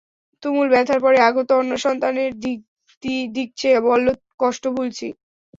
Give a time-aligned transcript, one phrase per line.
[0.43, 2.31] তুমুল ব্যথার পরে আগত অন্য সন্তানের
[3.33, 4.07] দিকে চেয়ে বলল,
[4.39, 5.07] কষ্ট ভুলছি।